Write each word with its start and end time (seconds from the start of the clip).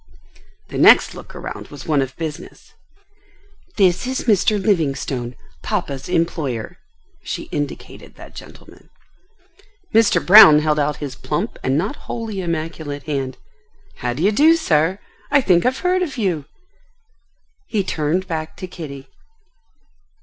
The 0.69 0.79
next 0.79 1.13
look 1.13 1.35
around 1.35 1.67
was 1.67 1.85
one 1.85 2.01
of 2.01 2.15
business. 2.17 2.73
"This 3.77 4.07
is 4.07 4.21
Mr. 4.21 4.59
Livingstone, 4.59 5.35
papa's 5.61 6.09
employer." 6.09 6.79
She 7.23 7.43
indicated 7.51 8.15
that 8.15 8.33
gentleman. 8.33 8.89
Mr. 9.93 10.25
Brown 10.25 10.57
held 10.57 10.79
out 10.79 10.95
his 10.95 11.13
plump 11.13 11.59
and 11.63 11.77
not 11.77 11.97
wholly 12.09 12.41
immaculate 12.41 13.03
hand. 13.03 13.37
"How 13.97 14.13
d'ye 14.13 14.31
do, 14.31 14.55
sir? 14.55 14.97
I 15.29 15.39
think 15.39 15.67
I've 15.67 15.81
heard 15.85 16.01
of 16.01 16.17
you?" 16.17 16.45
He 17.67 17.83
turned 17.83 18.25
back 18.27 18.57
to 18.57 18.65
Kitty. 18.65 19.07